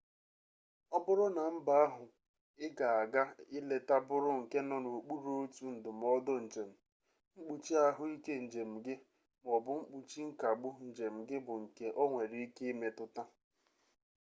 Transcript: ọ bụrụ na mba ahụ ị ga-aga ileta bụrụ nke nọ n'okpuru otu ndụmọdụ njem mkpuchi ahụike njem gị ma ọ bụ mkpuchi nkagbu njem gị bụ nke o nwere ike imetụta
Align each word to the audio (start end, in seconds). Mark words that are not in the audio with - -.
ọ 0.95 0.97
bụrụ 1.05 1.25
na 1.35 1.43
mba 1.55 1.73
ahụ 1.85 2.03
ị 2.65 2.67
ga-aga 2.77 3.23
ileta 3.57 3.95
bụrụ 4.07 4.29
nke 4.41 4.57
nọ 4.69 4.75
n'okpuru 4.83 5.31
otu 5.43 5.63
ndụmọdụ 5.75 6.33
njem 6.45 6.69
mkpuchi 7.35 7.73
ahụike 7.87 8.33
njem 8.45 8.71
gị 8.85 8.95
ma 9.43 9.49
ọ 9.57 9.59
bụ 9.65 9.73
mkpuchi 9.81 10.19
nkagbu 10.29 10.69
njem 10.89 11.15
gị 11.27 11.37
bụ 11.45 11.53
nke 11.63 11.85
o 12.01 12.03
nwere 12.09 12.37
ike 12.45 12.63
imetụta 12.73 13.23